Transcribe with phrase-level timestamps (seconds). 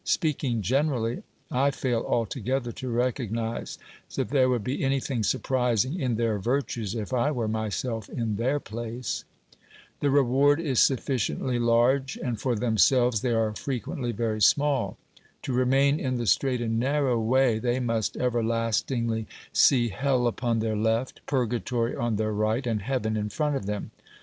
[0.03, 1.21] Speak ing generally,
[1.51, 3.77] I fail altogether to recognise
[4.15, 8.59] that there would be anything surprising in their virtues if I were myself in their
[8.59, 9.25] place.
[9.99, 14.97] The reward is sufficiently large, and for themselves they are frequently very small.
[15.43, 20.61] To remain in the straight and narrow way they must ever lastingly see hell upon
[20.61, 23.91] their left, purgatory on their right, and heaven in front of them.